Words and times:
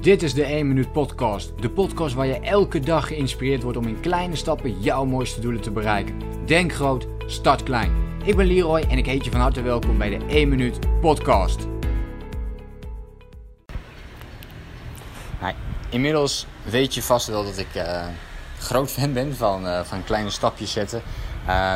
Dit 0.00 0.22
is 0.22 0.34
de 0.34 0.44
1 0.44 0.68
Minuut 0.68 0.92
Podcast. 0.92 1.52
De 1.60 1.70
podcast 1.70 2.14
waar 2.14 2.26
je 2.26 2.40
elke 2.40 2.80
dag 2.80 3.06
geïnspireerd 3.06 3.62
wordt 3.62 3.78
om 3.78 3.86
in 3.86 4.00
kleine 4.00 4.36
stappen 4.36 4.80
jouw 4.80 5.04
mooiste 5.04 5.40
doelen 5.40 5.60
te 5.60 5.70
bereiken. 5.70 6.14
Denk 6.46 6.72
groot, 6.72 7.06
start 7.26 7.62
klein. 7.62 7.92
Ik 8.24 8.36
ben 8.36 8.46
Leroy 8.46 8.80
en 8.80 8.98
ik 8.98 9.06
heet 9.06 9.24
je 9.24 9.30
van 9.30 9.40
harte 9.40 9.62
welkom 9.62 9.98
bij 9.98 10.18
de 10.18 10.24
1 10.26 10.48
Minuut 10.48 11.00
Podcast. 11.00 11.66
Inmiddels 15.90 16.46
weet 16.62 16.94
je 16.94 17.02
vast 17.02 17.26
wel 17.26 17.44
dat 17.44 17.58
ik 17.58 17.74
uh, 17.74 18.06
groot 18.58 18.90
fan 18.90 19.12
ben 19.12 19.36
van, 19.36 19.66
uh, 19.66 19.80
van 19.80 20.04
kleine 20.04 20.30
stapjes 20.30 20.72
zetten. 20.72 21.02
Uh, 21.48 21.74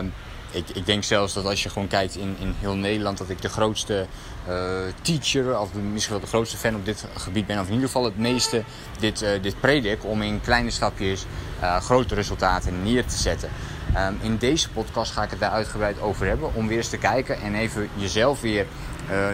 ik, 0.54 0.68
ik, 0.68 0.86
denk 0.86 1.04
zelfs 1.04 1.34
dat 1.34 1.44
als 1.44 1.62
je 1.62 1.68
gewoon 1.68 1.88
kijkt 1.88 2.16
in, 2.16 2.36
in 2.38 2.54
heel 2.58 2.74
Nederland, 2.74 3.18
dat 3.18 3.30
ik 3.30 3.42
de 3.42 3.48
grootste 3.48 4.06
uh, 4.48 4.54
teacher, 5.02 5.58
of 5.58 5.74
misschien 5.74 6.14
wel 6.14 6.24
de 6.24 6.30
grootste 6.30 6.56
fan 6.56 6.74
op 6.74 6.84
dit 6.84 7.06
gebied 7.16 7.46
ben, 7.46 7.60
of 7.60 7.66
in 7.66 7.72
ieder 7.72 7.86
geval 7.86 8.04
het 8.04 8.18
meeste 8.18 8.64
dit, 8.98 9.22
uh, 9.22 9.28
dit 9.42 9.60
predik 9.60 10.04
om 10.04 10.22
in 10.22 10.40
kleine 10.40 10.70
stapjes 10.70 11.24
uh, 11.60 11.76
grote 11.76 12.14
resultaten 12.14 12.82
neer 12.82 13.06
te 13.06 13.16
zetten. 13.16 13.50
Um, 13.96 14.18
in 14.22 14.36
deze 14.36 14.70
podcast 14.70 15.12
ga 15.12 15.22
ik 15.22 15.30
het 15.30 15.40
daar 15.40 15.50
uitgebreid 15.50 16.00
over 16.00 16.26
hebben, 16.26 16.54
om 16.54 16.68
weer 16.68 16.76
eens 16.76 16.88
te 16.88 16.98
kijken 16.98 17.40
en 17.40 17.54
even 17.54 17.88
jezelf 17.94 18.40
weer 18.40 18.66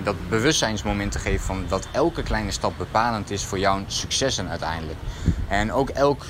dat 0.05 0.15
bewustzijnsmoment 0.29 1.13
te 1.13 1.19
geven 1.19 1.47
van 1.47 1.65
dat 1.69 1.89
elke 1.93 2.23
kleine 2.23 2.51
stap 2.51 2.73
bepalend 2.79 3.31
is 3.31 3.45
voor 3.45 3.59
jouw 3.59 3.83
successen 3.87 4.49
uiteindelijk. 4.49 4.99
En 5.49 5.73
ook 5.73 5.89
elk 5.89 6.25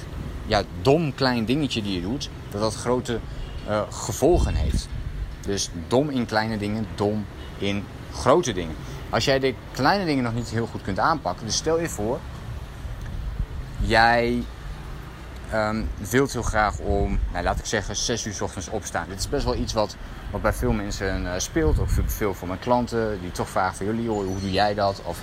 ja, 0.47 0.63
dom 0.83 1.15
klein 1.15 1.45
dingetje 1.45 1.83
die 1.83 1.95
je 1.95 2.01
doet, 2.01 2.31
dat 2.51 2.61
dat 2.61 2.75
grote 2.75 3.21
uh, 3.69 3.83
gevolgen 3.91 4.55
heeft. 4.55 4.89
Dus 5.41 5.71
dom 5.89 6.11
in 6.11 6.27
kleine 6.27 6.59
dingen, 6.59 6.87
dom 6.95 7.27
in 7.59 7.85
grote 8.13 8.53
dingen. 8.53 8.75
Als 9.11 9.25
jij 9.25 9.39
de 9.39 9.55
kleine 9.73 10.05
dingen 10.05 10.25
nog 10.25 10.35
niet 10.35 10.49
heel 10.49 10.67
goed 10.67 10.83
kunt 10.83 10.99
aanpakken, 10.99 11.47
dus 11.47 11.57
stel 11.57 11.81
je 11.81 11.89
voor, 11.89 12.19
jij 13.81 14.45
um, 15.55 15.89
wilt 16.11 16.33
heel 16.33 16.43
graag 16.43 16.79
om, 16.79 17.19
nou, 17.33 17.45
laat 17.45 17.59
ik 17.59 17.65
zeggen, 17.65 17.97
6 17.97 18.27
uur 18.27 18.35
s 18.35 18.41
ochtends 18.41 18.69
opstaan. 18.69 19.07
Dit 19.09 19.19
is 19.19 19.29
best 19.29 19.45
wel 19.45 19.57
iets 19.57 19.73
wat, 19.73 19.97
wat 20.31 20.43
bij 20.43 20.53
veel 20.53 20.73
mensen 20.73 21.23
uh, 21.23 21.33
speelt, 21.37 21.79
ook 21.79 21.89
veel 22.07 22.35
van 22.35 22.49
mijn 22.49 22.61
klanten, 22.61 23.21
die 23.21 23.31
toch 23.31 23.49
vragen 23.49 23.77
van 23.77 23.87
jullie, 23.87 24.09
hoe 24.09 24.41
doe 24.41 24.51
jij 24.51 24.75
dat? 24.75 25.03
Of 25.05 25.19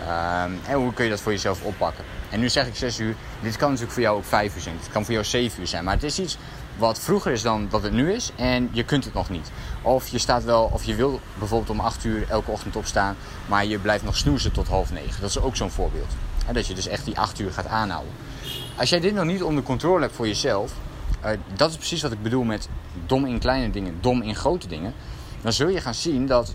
um, 0.00 0.58
en 0.66 0.74
hoe 0.74 0.92
kun 0.92 1.04
je 1.04 1.10
dat 1.10 1.20
voor 1.20 1.32
jezelf 1.32 1.62
oppakken? 1.62 2.04
En 2.30 2.40
nu 2.40 2.48
zeg 2.48 2.66
ik 2.66 2.76
6 2.76 2.98
uur, 2.98 3.14
dit 3.40 3.56
kan 3.56 3.68
natuurlijk 3.68 3.94
voor 3.94 4.02
jou 4.02 4.16
ook 4.16 4.24
5 4.24 4.54
uur 4.54 4.60
zijn, 4.60 4.76
het 4.78 4.92
kan 4.92 5.04
voor 5.04 5.12
jou 5.12 5.24
7 5.24 5.60
uur 5.60 5.66
zijn, 5.66 5.84
maar 5.84 5.94
het 5.94 6.02
is 6.02 6.18
iets 6.18 6.38
wat 6.78 6.98
vroeger 6.98 7.32
is 7.32 7.42
dan 7.42 7.66
dat 7.70 7.82
het 7.82 7.92
nu 7.92 8.12
is 8.12 8.32
en 8.36 8.68
je 8.72 8.84
kunt 8.84 9.04
het 9.04 9.14
nog 9.14 9.30
niet. 9.30 9.50
Of 9.82 10.08
je 10.08 10.18
staat 10.18 10.44
wel, 10.44 10.70
of 10.72 10.84
je 10.84 10.94
wil 10.94 11.20
bijvoorbeeld 11.38 11.70
om 11.70 11.80
8 11.80 12.04
uur 12.04 12.26
elke 12.28 12.50
ochtend 12.50 12.76
opstaan, 12.76 13.16
maar 13.46 13.66
je 13.66 13.78
blijft 13.78 14.04
nog 14.04 14.16
snoezen 14.16 14.52
tot 14.52 14.68
half 14.68 14.92
9. 14.92 15.20
Dat 15.20 15.30
is 15.30 15.40
ook 15.40 15.56
zo'n 15.56 15.70
voorbeeld. 15.70 16.12
Dat 16.52 16.66
je 16.66 16.74
dus 16.74 16.86
echt 16.86 17.04
die 17.04 17.18
8 17.18 17.38
uur 17.38 17.52
gaat 17.52 17.66
aanhouden. 17.66 18.12
Als 18.76 18.88
jij 18.88 19.00
dit 19.00 19.14
nog 19.14 19.24
niet 19.24 19.42
onder 19.42 19.62
controle 19.62 20.00
hebt 20.00 20.14
voor 20.14 20.26
jezelf, 20.26 20.72
uh, 21.24 21.30
dat 21.56 21.70
is 21.70 21.76
precies 21.76 22.02
wat 22.02 22.12
ik 22.12 22.22
bedoel 22.22 22.44
met 22.44 22.68
dom 23.06 23.26
in 23.26 23.38
kleine 23.38 23.70
dingen, 23.70 23.98
dom 24.00 24.22
in 24.22 24.34
grote 24.34 24.68
dingen. 24.68 24.94
Dan 25.40 25.52
zul 25.52 25.68
je 25.68 25.80
gaan 25.80 25.94
zien 25.94 26.26
dat, 26.26 26.54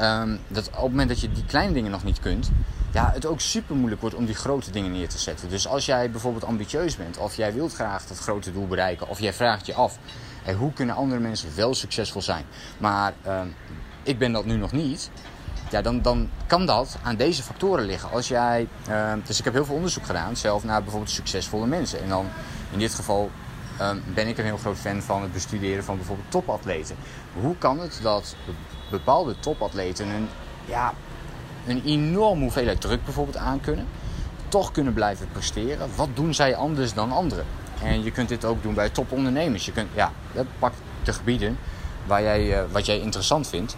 um, 0.00 0.38
dat 0.48 0.66
op 0.68 0.72
het 0.72 0.90
moment 0.90 1.08
dat 1.08 1.20
je 1.20 1.32
die 1.32 1.44
kleine 1.44 1.72
dingen 1.72 1.90
nog 1.90 2.04
niet 2.04 2.20
kunt, 2.20 2.50
ja, 2.90 3.10
het 3.14 3.26
ook 3.26 3.40
super 3.40 3.76
moeilijk 3.76 4.00
wordt 4.00 4.16
om 4.16 4.24
die 4.26 4.34
grote 4.34 4.70
dingen 4.70 4.92
neer 4.92 5.08
te 5.08 5.18
zetten. 5.18 5.48
Dus 5.48 5.68
als 5.68 5.86
jij 5.86 6.10
bijvoorbeeld 6.10 6.44
ambitieus 6.44 6.96
bent, 6.96 7.18
of 7.18 7.36
jij 7.36 7.54
wilt 7.54 7.74
graag 7.74 8.06
dat 8.06 8.18
grote 8.18 8.52
doel 8.52 8.66
bereiken, 8.66 9.08
of 9.08 9.20
jij 9.20 9.32
vraagt 9.32 9.66
je 9.66 9.74
af, 9.74 9.98
hey, 10.42 10.54
hoe 10.54 10.72
kunnen 10.72 10.94
andere 10.94 11.20
mensen 11.20 11.48
wel 11.56 11.74
succesvol 11.74 12.22
zijn? 12.22 12.44
Maar 12.78 13.12
uh, 13.26 13.40
ik 14.02 14.18
ben 14.18 14.32
dat 14.32 14.44
nu 14.44 14.56
nog 14.56 14.72
niet. 14.72 15.10
Ja, 15.70 15.82
dan, 15.82 16.02
dan 16.02 16.30
kan 16.46 16.66
dat 16.66 16.96
aan 17.02 17.16
deze 17.16 17.42
factoren 17.42 17.84
liggen. 17.84 18.10
Als 18.10 18.28
jij, 18.28 18.68
uh, 18.88 19.12
dus 19.24 19.38
ik 19.38 19.44
heb 19.44 19.54
heel 19.54 19.64
veel 19.64 19.74
onderzoek 19.74 20.06
gedaan, 20.06 20.36
zelf 20.36 20.64
naar 20.64 20.82
bijvoorbeeld 20.82 21.12
succesvolle 21.12 21.66
mensen. 21.66 22.02
En 22.02 22.08
dan 22.08 22.26
in 22.72 22.78
dit 22.78 22.94
geval 22.94 23.30
uh, 23.80 23.90
ben 24.14 24.26
ik 24.26 24.38
een 24.38 24.44
heel 24.44 24.56
groot 24.56 24.76
fan 24.76 25.02
van 25.02 25.22
het 25.22 25.32
bestuderen 25.32 25.84
van 25.84 25.96
bijvoorbeeld 25.96 26.30
topatleten. 26.30 26.96
Hoe 27.40 27.56
kan 27.58 27.80
het 27.80 27.98
dat 28.02 28.36
bepaalde 28.90 29.38
topatleten 29.38 30.08
een 30.08 30.28
ja, 30.64 30.94
een 31.66 31.82
enorme 31.84 32.42
hoeveelheid 32.42 32.80
druk 32.80 33.04
bijvoorbeeld 33.04 33.36
aan 33.36 33.60
kunnen. 33.60 33.86
Toch 34.48 34.70
kunnen 34.70 34.92
blijven 34.92 35.28
presteren. 35.32 35.88
Wat 35.96 36.08
doen 36.14 36.34
zij 36.34 36.56
anders 36.56 36.94
dan 36.94 37.12
anderen? 37.12 37.44
En 37.82 38.04
je 38.04 38.10
kunt 38.10 38.28
dit 38.28 38.44
ook 38.44 38.62
doen 38.62 38.74
bij 38.74 38.88
topondernemers. 38.88 39.66
Je 39.66 39.72
kunt, 39.72 39.88
ja, 39.94 40.12
pak 40.58 40.72
de 41.02 41.12
gebieden 41.12 41.58
waar 42.06 42.22
jij, 42.22 42.62
uh, 42.62 42.62
wat 42.72 42.86
jij 42.86 42.98
interessant 42.98 43.48
vindt. 43.48 43.76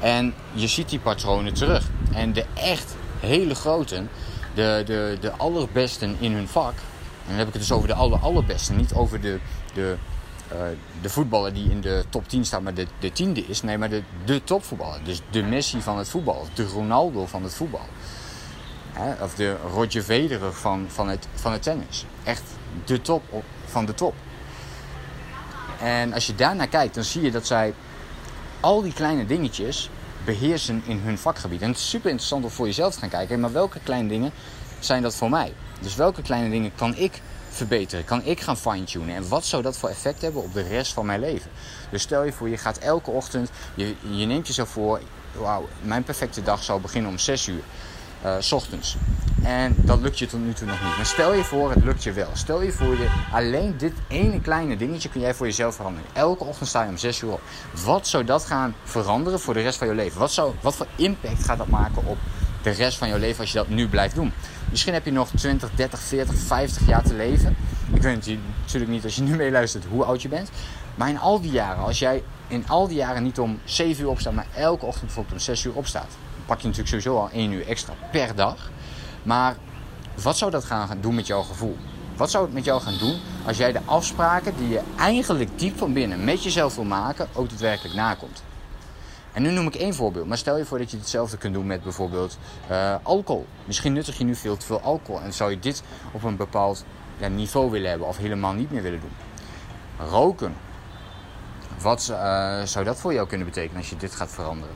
En 0.00 0.34
je 0.52 0.66
ziet 0.66 0.88
die 0.88 0.98
patronen 0.98 1.54
terug. 1.54 1.88
En 2.12 2.32
de 2.32 2.44
echt 2.54 2.96
hele 3.20 3.54
groten, 3.54 4.08
de, 4.54 4.82
de, 4.86 5.16
de 5.20 5.30
allerbesten 5.30 6.16
in 6.18 6.32
hun 6.32 6.48
vak. 6.48 6.74
En 6.74 7.26
dan 7.26 7.36
heb 7.36 7.46
ik 7.46 7.52
het 7.52 7.62
dus 7.62 7.72
over 7.72 7.88
de 7.88 7.94
aller, 7.94 8.18
allerbesten. 8.18 8.76
Niet 8.76 8.94
over 8.94 9.20
de, 9.20 9.38
de 9.74 9.96
de 11.00 11.08
voetballer 11.08 11.54
die 11.54 11.70
in 11.70 11.80
de 11.80 12.04
top 12.08 12.28
10 12.28 12.44
staat, 12.44 12.62
maar 12.62 12.74
de, 12.74 12.86
de 12.98 13.12
tiende 13.12 13.46
is. 13.46 13.62
Nee, 13.62 13.78
maar 13.78 13.88
de, 13.88 14.02
de 14.24 14.44
topvoetballer. 14.44 15.04
Dus 15.04 15.20
de 15.30 15.42
Messi 15.42 15.80
van 15.80 15.98
het 15.98 16.08
voetbal. 16.08 16.46
De 16.54 16.64
Ronaldo 16.64 17.26
van 17.26 17.42
het 17.42 17.54
voetbal. 17.54 17.86
Hè? 18.92 19.24
Of 19.24 19.34
de 19.34 19.56
Roger 19.72 20.02
Federer 20.02 20.52
van, 20.52 20.86
van, 20.88 21.08
het, 21.08 21.28
van 21.34 21.52
het 21.52 21.62
tennis. 21.62 22.04
Echt 22.24 22.42
de 22.84 23.00
top 23.00 23.22
van 23.64 23.84
de 23.86 23.94
top. 23.94 24.14
En 25.80 26.12
als 26.12 26.26
je 26.26 26.34
daarnaar 26.34 26.68
kijkt, 26.68 26.94
dan 26.94 27.04
zie 27.04 27.22
je 27.22 27.30
dat 27.30 27.46
zij 27.46 27.74
al 28.60 28.82
die 28.82 28.92
kleine 28.92 29.26
dingetjes 29.26 29.90
beheersen 30.24 30.82
in 30.86 30.98
hun 30.98 31.18
vakgebied. 31.18 31.62
En 31.62 31.68
het 31.68 31.78
is 31.78 31.88
super 31.88 32.10
interessant 32.10 32.44
om 32.44 32.50
voor 32.50 32.66
jezelf 32.66 32.94
te 32.94 33.00
gaan 33.00 33.08
kijken. 33.08 33.40
Maar 33.40 33.52
welke 33.52 33.80
kleine 33.82 34.08
dingen 34.08 34.32
zijn 34.78 35.02
dat 35.02 35.14
voor 35.14 35.30
mij? 35.30 35.52
Dus 35.80 35.94
welke 35.94 36.22
kleine 36.22 36.50
dingen 36.50 36.72
kan 36.74 36.96
ik 36.96 37.20
verbeteren? 37.50 38.04
Kan 38.04 38.24
ik 38.24 38.40
gaan 38.40 38.56
fine-tunen? 38.56 39.14
En 39.14 39.28
wat 39.28 39.44
zou 39.44 39.62
dat 39.62 39.76
voor 39.76 39.88
effect 39.88 40.22
hebben 40.22 40.42
op 40.42 40.52
de 40.52 40.62
rest 40.62 40.92
van 40.92 41.06
mijn 41.06 41.20
leven? 41.20 41.50
Dus 41.90 42.02
stel 42.02 42.24
je 42.24 42.32
voor, 42.32 42.48
je 42.48 42.56
gaat 42.56 42.78
elke 42.78 43.10
ochtend, 43.10 43.50
je, 43.74 43.94
je 44.10 44.26
neemt 44.26 44.46
jezelf 44.46 44.68
voor, 44.68 45.00
wauw, 45.32 45.68
mijn 45.82 46.02
perfecte 46.02 46.42
dag 46.42 46.62
zal 46.62 46.80
beginnen 46.80 47.10
om 47.10 47.18
6 47.18 47.46
uur. 47.46 47.62
Uh, 48.24 48.34
s 48.38 48.52
ochtends. 48.52 48.96
En 49.42 49.74
dat 49.76 50.00
lukt 50.00 50.18
je 50.18 50.26
tot 50.26 50.40
nu 50.40 50.52
toe 50.52 50.66
nog 50.66 50.82
niet. 50.82 50.96
Maar 50.96 51.06
stel 51.06 51.34
je 51.34 51.44
voor, 51.44 51.70
het 51.70 51.84
lukt 51.84 52.02
je 52.02 52.12
wel. 52.12 52.28
Stel 52.32 52.62
je 52.62 52.72
voor, 52.72 52.96
je, 52.98 53.08
alleen 53.32 53.74
dit 53.78 53.92
ene 54.08 54.40
kleine 54.40 54.76
dingetje 54.76 55.08
kun 55.08 55.20
jij 55.20 55.34
voor 55.34 55.46
jezelf 55.46 55.74
veranderen. 55.74 56.10
Elke 56.12 56.44
ochtend 56.44 56.68
sta 56.68 56.82
je 56.82 56.88
om 56.88 56.96
6 56.96 57.20
uur 57.20 57.32
op. 57.32 57.40
Wat 57.84 58.08
zou 58.08 58.24
dat 58.24 58.44
gaan 58.44 58.74
veranderen 58.84 59.40
voor 59.40 59.54
de 59.54 59.60
rest 59.60 59.78
van 59.78 59.86
je 59.86 59.94
leven? 59.94 60.20
Wat, 60.20 60.32
zou, 60.32 60.54
wat 60.60 60.76
voor 60.76 60.86
impact 60.96 61.44
gaat 61.44 61.58
dat 61.58 61.66
maken 61.66 62.06
op 62.06 62.18
de 62.62 62.70
rest 62.70 62.98
van 62.98 63.08
je 63.08 63.18
leven 63.18 63.40
als 63.40 63.52
je 63.52 63.58
dat 63.58 63.68
nu 63.68 63.88
blijft 63.88 64.14
doen? 64.14 64.32
Misschien 64.70 64.92
heb 64.92 65.04
je 65.04 65.12
nog 65.12 65.30
20, 65.36 65.70
30, 65.74 66.00
40, 66.00 66.34
50 66.34 66.86
jaar 66.86 67.02
te 67.02 67.14
leven. 67.14 67.56
Ik 67.92 68.02
weet 68.02 68.14
natuurlijk 68.64 68.90
niet 68.90 69.04
als 69.04 69.16
je 69.16 69.22
nu 69.22 69.36
meeluistert 69.44 69.84
hoe 69.84 70.04
oud 70.04 70.22
je 70.22 70.28
bent. 70.28 70.50
Maar 70.94 71.08
in 71.08 71.18
al 71.18 71.40
die 71.40 71.50
jaren, 71.50 71.84
als 71.84 71.98
jij 71.98 72.22
in 72.48 72.68
al 72.68 72.88
die 72.88 72.96
jaren 72.96 73.22
niet 73.22 73.38
om 73.38 73.58
7 73.64 74.02
uur 74.02 74.10
opstaat, 74.10 74.32
maar 74.32 74.46
elke 74.54 74.86
ochtend 74.86 75.04
bijvoorbeeld 75.04 75.34
om 75.34 75.40
6 75.40 75.64
uur 75.64 75.74
opstaat, 75.74 76.08
dan 76.10 76.44
pak 76.46 76.60
je 76.60 76.66
natuurlijk 76.68 76.88
sowieso 76.88 77.20
al 77.20 77.30
1 77.30 77.52
uur 77.52 77.66
extra 77.66 77.94
per 78.10 78.34
dag. 78.34 78.70
Maar 79.22 79.56
wat 80.22 80.38
zou 80.38 80.50
dat 80.50 80.64
gaan 80.64 80.98
doen 81.00 81.14
met 81.14 81.26
jouw 81.26 81.42
gevoel? 81.42 81.76
Wat 82.16 82.30
zou 82.30 82.44
het 82.44 82.54
met 82.54 82.64
jou 82.64 82.80
gaan 82.80 82.98
doen 82.98 83.20
als 83.46 83.56
jij 83.56 83.72
de 83.72 83.80
afspraken 83.84 84.54
die 84.56 84.68
je 84.68 84.80
eigenlijk 84.98 85.58
diep 85.58 85.78
van 85.78 85.92
binnen 85.92 86.24
met 86.24 86.42
jezelf 86.42 86.74
wil 86.74 86.84
maken, 86.84 87.28
ook 87.32 87.48
daadwerkelijk 87.48 87.94
nakomt? 87.94 88.42
En 89.32 89.42
nu 89.42 89.50
noem 89.50 89.66
ik 89.66 89.74
één 89.74 89.94
voorbeeld. 89.94 90.26
Maar 90.26 90.38
stel 90.38 90.56
je 90.56 90.64
voor 90.64 90.78
dat 90.78 90.90
je 90.90 90.96
hetzelfde 90.96 91.36
kunt 91.36 91.54
doen 91.54 91.66
met 91.66 91.82
bijvoorbeeld 91.82 92.38
uh, 92.70 92.94
alcohol. 93.02 93.46
Misschien 93.64 93.92
nuttig 93.92 94.18
je 94.18 94.24
nu 94.24 94.34
veel 94.34 94.56
te 94.56 94.66
veel 94.66 94.80
alcohol. 94.80 95.20
En 95.20 95.32
zou 95.32 95.50
je 95.50 95.58
dit 95.58 95.82
op 96.12 96.22
een 96.22 96.36
bepaald 96.36 96.84
ja, 97.16 97.28
niveau 97.28 97.70
willen 97.70 97.88
hebben 97.88 98.08
of 98.08 98.16
helemaal 98.16 98.52
niet 98.52 98.70
meer 98.70 98.82
willen 98.82 99.00
doen. 99.00 99.12
Roken. 100.08 100.54
Wat 101.80 102.08
uh, 102.10 102.62
zou 102.62 102.84
dat 102.84 102.98
voor 102.98 103.12
jou 103.12 103.28
kunnen 103.28 103.46
betekenen 103.46 103.76
als 103.76 103.90
je 103.90 103.96
dit 103.96 104.14
gaat 104.14 104.30
veranderen? 104.30 104.74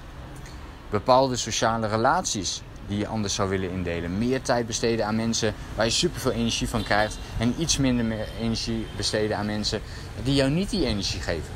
Bepaalde 0.91 1.37
sociale 1.37 1.87
relaties 1.87 2.63
die 2.87 2.99
je 2.99 3.07
anders 3.07 3.35
zou 3.35 3.49
willen 3.49 3.71
indelen. 3.71 4.19
Meer 4.19 4.43
tijd 4.43 4.67
besteden 4.67 5.07
aan 5.07 5.17
mensen 5.17 5.55
waar 5.75 5.85
je 5.85 5.91
superveel 5.91 6.33
energie 6.33 6.69
van 6.69 6.83
krijgt. 6.83 7.19
En 7.39 7.55
iets 7.59 7.77
minder 7.77 8.05
meer 8.05 8.29
energie 8.41 8.87
besteden 8.97 9.37
aan 9.37 9.47
mensen 9.47 9.81
die 10.23 10.35
jou 10.35 10.51
niet 10.51 10.71
die 10.71 10.87
energie 10.87 11.21
geven. 11.21 11.53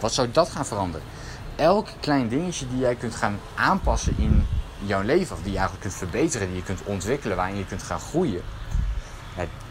Wat 0.00 0.12
zou 0.14 0.28
dat 0.32 0.48
gaan 0.48 0.66
veranderen? 0.66 1.06
Elk 1.56 1.88
klein 2.00 2.28
dingetje 2.28 2.68
die 2.68 2.78
jij 2.78 2.94
kunt 2.94 3.14
gaan 3.14 3.38
aanpassen 3.54 4.14
in 4.18 4.46
jouw 4.84 5.02
leven, 5.02 5.36
of 5.36 5.42
die 5.42 5.52
je 5.52 5.58
eigenlijk 5.58 5.88
kunt 5.88 6.10
verbeteren, 6.10 6.46
die 6.46 6.56
je 6.56 6.62
kunt 6.62 6.82
ontwikkelen, 6.84 7.36
waarin 7.36 7.56
je 7.56 7.66
kunt 7.66 7.82
gaan 7.82 8.00
groeien, 8.00 8.42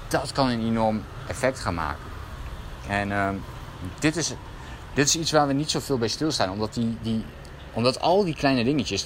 dat 0.07 0.31
kan 0.31 0.49
een 0.49 0.65
enorm 0.65 1.03
effect 1.27 1.59
gaan 1.59 1.73
maken. 1.73 2.03
En 2.87 3.09
uh, 3.09 3.29
dit, 3.99 4.15
is, 4.15 4.33
dit 4.93 5.07
is 5.07 5.15
iets 5.15 5.31
waar 5.31 5.47
we 5.47 5.53
niet 5.53 5.71
zoveel 5.71 5.97
bij 5.97 6.07
stilstaan, 6.07 6.49
omdat, 6.49 6.73
die, 6.73 6.97
die, 7.01 7.25
omdat 7.73 7.99
al 7.99 8.23
die 8.23 8.35
kleine 8.35 8.63
dingetjes, 8.63 9.05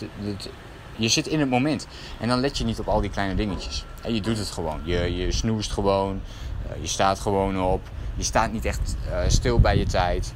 je 0.95 1.07
zit 1.07 1.27
in 1.27 1.39
het 1.39 1.50
moment 1.50 1.88
en 2.19 2.27
dan 2.27 2.39
let 2.39 2.57
je 2.57 2.63
niet 2.63 2.80
op 2.80 2.88
al 2.88 3.01
die 3.01 3.10
kleine 3.10 3.36
dingetjes. 3.36 3.86
En 4.01 4.13
je 4.13 4.22
doet 4.22 4.38
het 4.38 4.50
gewoon. 4.50 4.81
Je, 4.83 5.16
je 5.16 5.31
snoest 5.31 5.72
gewoon, 5.72 6.22
uh, 6.66 6.81
je 6.81 6.88
staat 6.88 7.19
gewoon 7.19 7.62
op, 7.62 7.81
je 8.16 8.24
staat 8.24 8.51
niet 8.51 8.66
echt 8.66 8.95
uh, 9.10 9.18
stil 9.27 9.60
bij 9.60 9.77
je 9.77 9.86
tijd. 9.86 10.33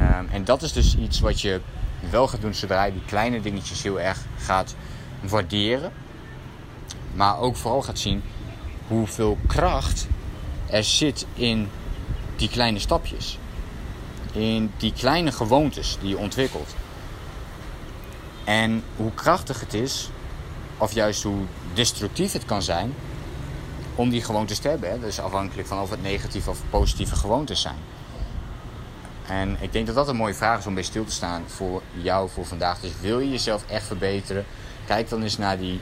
Um, 0.00 0.28
en 0.32 0.44
dat 0.44 0.62
is 0.62 0.72
dus 0.72 0.96
iets 0.96 1.20
wat 1.20 1.40
je 1.40 1.60
wel 2.10 2.28
gaat 2.28 2.40
doen 2.40 2.54
zodra 2.54 2.84
je 2.84 2.92
die 2.92 3.04
kleine 3.06 3.40
dingetjes 3.40 3.82
heel 3.82 4.00
erg 4.00 4.18
gaat 4.38 4.74
waarderen. 5.20 5.92
maar 7.12 7.38
ook 7.38 7.56
vooral 7.56 7.82
gaat 7.82 7.98
zien 7.98 8.22
hoeveel 8.86 9.38
kracht 9.46 10.06
er 10.70 10.84
zit 10.84 11.26
in 11.34 11.68
die 12.36 12.48
kleine 12.48 12.78
stapjes. 12.78 13.38
In 14.32 14.72
die 14.76 14.92
kleine 14.92 15.32
gewoontes 15.32 15.96
die 16.00 16.08
je 16.08 16.18
ontwikkelt. 16.18 16.74
En 18.44 18.82
hoe 18.96 19.14
krachtig 19.14 19.60
het 19.60 19.74
is, 19.74 20.10
of 20.78 20.92
juist 20.92 21.22
hoe 21.22 21.44
destructief 21.74 22.32
het 22.32 22.44
kan 22.44 22.62
zijn, 22.62 22.94
om 23.94 24.10
die 24.10 24.24
gewoontes 24.24 24.58
te 24.58 24.68
hebben. 24.68 25.00
Dus 25.00 25.20
afhankelijk 25.20 25.68
van 25.68 25.80
of 25.80 25.90
het 25.90 26.02
negatieve 26.02 26.50
of 26.50 26.62
positieve 26.70 27.16
gewoontes 27.16 27.60
zijn. 27.60 27.78
En 29.30 29.56
ik 29.60 29.72
denk 29.72 29.86
dat 29.86 29.94
dat 29.94 30.08
een 30.08 30.16
mooie 30.16 30.34
vraag 30.34 30.58
is 30.58 30.66
om 30.66 30.74
bij 30.74 30.82
stil 30.82 31.04
te 31.04 31.12
staan 31.12 31.42
voor 31.46 31.82
jou 31.92 32.28
voor 32.28 32.46
vandaag. 32.46 32.80
Dus 32.80 32.90
wil 33.00 33.20
je 33.20 33.30
jezelf 33.30 33.64
echt 33.68 33.86
verbeteren? 33.86 34.44
Kijk 34.86 35.08
dan 35.08 35.22
eens 35.22 35.38
naar 35.38 35.58
die 35.58 35.80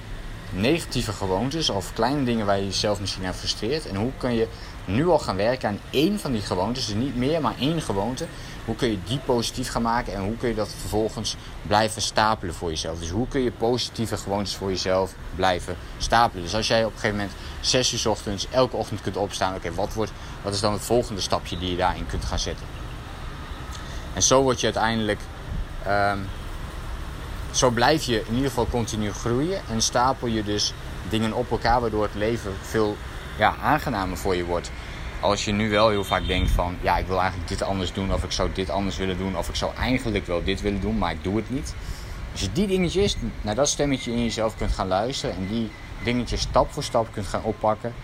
negatieve 0.50 1.12
gewoontes 1.12 1.70
of 1.70 1.92
kleine 1.92 2.24
dingen 2.24 2.46
waar 2.46 2.58
je 2.58 2.64
jezelf 2.64 3.00
misschien 3.00 3.26
aan 3.26 3.34
frustreert. 3.34 3.86
En 3.86 3.96
hoe 3.96 4.10
kun 4.16 4.34
je 4.34 4.48
nu 4.84 5.08
al 5.08 5.18
gaan 5.18 5.36
werken 5.36 5.68
aan 5.68 5.78
één 5.90 6.20
van 6.20 6.32
die 6.32 6.40
gewoontes, 6.40 6.86
dus 6.86 6.94
niet 6.94 7.16
meer, 7.16 7.40
maar 7.40 7.54
één 7.58 7.82
gewoonte. 7.82 8.26
Hoe 8.64 8.76
kun 8.76 8.90
je 8.90 8.98
die 9.04 9.18
positief 9.18 9.70
gaan 9.70 9.82
maken 9.82 10.14
en 10.14 10.22
hoe 10.22 10.36
kun 10.36 10.48
je 10.48 10.54
dat 10.54 10.74
vervolgens 10.80 11.36
blijven 11.66 12.02
stapelen 12.02 12.54
voor 12.54 12.70
jezelf? 12.70 12.98
Dus 12.98 13.10
hoe 13.10 13.28
kun 13.28 13.40
je 13.40 13.52
positieve 13.52 14.16
gewoontes 14.16 14.54
voor 14.56 14.68
jezelf 14.68 15.14
blijven 15.34 15.76
stapelen? 15.98 16.44
Dus 16.44 16.54
als 16.54 16.68
jij 16.68 16.84
op 16.84 16.92
een 16.92 16.98
gegeven 16.98 17.16
moment 17.16 17.36
6 17.60 17.92
uur 17.92 18.10
ochtends 18.10 18.46
elke 18.50 18.76
ochtend 18.76 19.00
kunt 19.00 19.16
opstaan, 19.16 19.54
oké, 19.54 19.74
wat 19.74 19.94
wat, 19.94 20.10
wat 20.42 20.54
is 20.54 20.60
dan 20.60 20.72
het 20.72 20.82
volgende 20.82 21.20
stapje 21.20 21.58
die 21.58 21.70
je 21.70 21.76
daarin 21.76 22.06
kunt 22.06 22.24
gaan 22.24 22.38
zetten? 22.38 22.87
En 24.18 24.24
zo 24.24 24.42
word 24.42 24.60
je 24.60 24.66
uiteindelijk. 24.66 25.20
Um, 25.88 26.26
zo 27.50 27.70
blijf 27.70 28.02
je 28.02 28.24
in 28.26 28.34
ieder 28.34 28.48
geval 28.48 28.66
continu 28.66 29.12
groeien 29.12 29.60
en 29.70 29.82
stapel 29.82 30.26
je 30.28 30.44
dus 30.44 30.74
dingen 31.08 31.32
op 31.32 31.50
elkaar, 31.50 31.80
waardoor 31.80 32.02
het 32.02 32.14
leven 32.14 32.52
veel 32.62 32.96
ja, 33.36 33.54
aangenamer 33.62 34.16
voor 34.16 34.36
je 34.36 34.44
wordt. 34.44 34.70
Als 35.20 35.44
je 35.44 35.52
nu 35.52 35.70
wel 35.70 35.88
heel 35.88 36.04
vaak 36.04 36.26
denkt 36.26 36.50
van, 36.50 36.76
ja, 36.80 36.96
ik 36.96 37.06
wil 37.06 37.18
eigenlijk 37.18 37.48
dit 37.48 37.62
anders 37.62 37.92
doen, 37.92 38.12
of 38.12 38.24
ik 38.24 38.32
zou 38.32 38.50
dit 38.52 38.70
anders 38.70 38.96
willen 38.96 39.18
doen, 39.18 39.36
of 39.36 39.48
ik 39.48 39.54
zou 39.54 39.74
eigenlijk 39.74 40.26
wel 40.26 40.44
dit 40.44 40.60
willen 40.60 40.80
doen, 40.80 40.98
maar 40.98 41.12
ik 41.12 41.22
doe 41.24 41.36
het 41.36 41.50
niet. 41.50 41.74
Als 42.32 42.40
je 42.40 42.52
die 42.52 42.66
dingetjes 42.66 43.16
naar 43.40 43.54
dat 43.54 43.68
stemmetje 43.68 44.12
in 44.12 44.22
jezelf 44.22 44.56
kunt 44.56 44.72
gaan 44.72 44.88
luisteren 44.88 45.36
en 45.36 45.46
die 45.46 45.70
dingetjes 46.02 46.40
stap 46.40 46.72
voor 46.72 46.82
stap 46.84 47.08
kunt 47.12 47.26
gaan 47.26 47.42
oppakken, 47.42 47.94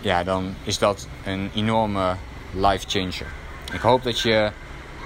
ja, 0.00 0.24
dan 0.24 0.54
is 0.62 0.78
dat 0.78 1.08
een 1.24 1.50
enorme 1.54 2.16
life 2.52 2.88
changer. 2.88 3.26
Ik 3.72 3.80
hoop 3.80 4.02
dat 4.02 4.20
je 4.20 4.52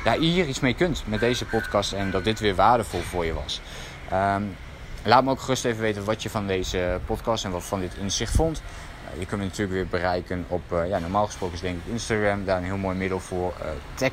ja, 0.05 0.19
hier 0.19 0.47
iets 0.47 0.61
mee 0.61 0.75
kunt 0.75 1.03
met 1.07 1.21
deze 1.21 1.45
podcast 1.45 1.93
en 1.93 2.11
dat 2.11 2.25
dit 2.25 2.41
weer 2.41 2.55
waardevol 2.55 3.01
voor 3.01 3.25
je 3.25 3.33
was. 3.33 3.61
Um, 4.13 4.57
laat 5.03 5.25
me 5.25 5.31
ook 5.31 5.41
gerust 5.41 5.65
even 5.65 5.83
weten 5.83 6.05
wat 6.05 6.23
je 6.23 6.31
van 6.31 6.47
deze 6.47 7.01
podcast 7.07 7.45
en 7.45 7.51
wat 7.51 7.65
van 7.65 7.81
dit 7.81 7.95
inzicht 7.95 8.35
vond. 8.35 8.63
Uh, 9.13 9.21
je 9.21 9.27
kunt 9.27 9.41
me 9.41 9.47
natuurlijk 9.47 9.73
weer 9.73 9.87
bereiken 9.87 10.45
op, 10.49 10.63
uh, 10.73 10.89
ja, 10.89 10.99
normaal 10.99 11.27
gesproken 11.27 11.55
is 11.55 11.61
denk 11.61 11.79
ik 11.85 11.93
Instagram 11.93 12.45
daar 12.45 12.57
een 12.57 12.65
heel 12.65 12.77
mooi 12.77 12.97
middel 12.97 13.21
voor. 13.21 13.55
Uh, 13.61 13.67
tag, 13.95 14.13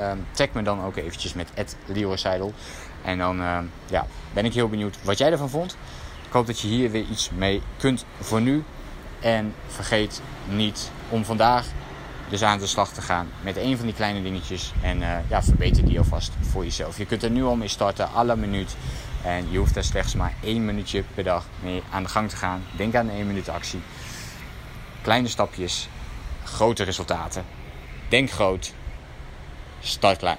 um, 0.00 0.26
tag 0.30 0.48
me 0.52 0.62
dan 0.62 0.84
ook 0.84 0.96
eventjes 0.96 1.34
met 1.34 1.48
Seidel. 2.14 2.52
En 3.02 3.18
dan 3.18 3.36
ja, 3.86 4.06
ben 4.32 4.44
ik 4.44 4.54
heel 4.54 4.68
benieuwd 4.68 4.96
wat 5.02 5.18
jij 5.18 5.30
ervan 5.30 5.50
vond. 5.50 5.76
Ik 6.26 6.32
hoop 6.32 6.46
dat 6.46 6.60
je 6.60 6.68
hier 6.68 6.90
weer 6.90 7.04
iets 7.10 7.30
mee 7.30 7.62
kunt 7.78 8.04
voor 8.20 8.40
nu. 8.40 8.64
En 9.20 9.54
vergeet 9.66 10.20
niet 10.48 10.90
om 11.08 11.24
vandaag 11.24 11.66
dus 12.28 12.42
aan 12.42 12.58
de 12.58 12.66
slag 12.66 12.92
te 12.92 13.00
gaan 13.00 13.28
met 13.40 13.56
een 13.56 13.76
van 13.76 13.86
die 13.86 13.94
kleine 13.94 14.22
dingetjes. 14.22 14.72
En 14.82 15.00
uh, 15.00 15.08
ja, 15.28 15.42
verbeter 15.42 15.84
die 15.84 15.98
alvast 15.98 16.32
voor 16.40 16.64
jezelf. 16.64 16.98
Je 16.98 17.06
kunt 17.06 17.22
er 17.22 17.30
nu 17.30 17.44
al 17.44 17.56
mee 17.56 17.68
starten, 17.68 18.12
alle 18.12 18.36
minuut. 18.36 18.76
En 19.22 19.50
je 19.50 19.58
hoeft 19.58 19.76
er 19.76 19.84
slechts 19.84 20.14
maar 20.14 20.34
één 20.42 20.64
minuutje 20.64 21.04
per 21.14 21.24
dag 21.24 21.44
mee 21.62 21.82
aan 21.90 22.02
de 22.02 22.08
gang 22.08 22.28
te 22.28 22.36
gaan. 22.36 22.62
Denk 22.76 22.94
aan 22.94 23.06
de 23.06 23.12
één 23.12 23.26
minuut 23.26 23.48
actie. 23.48 23.80
Kleine 25.02 25.28
stapjes, 25.28 25.88
grote 26.44 26.82
resultaten. 26.82 27.44
Denk 28.08 28.30
groot, 28.30 28.72
start 29.80 30.18
klein. 30.18 30.38